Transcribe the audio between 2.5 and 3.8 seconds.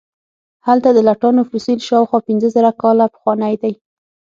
زره کاله پخوانی دی.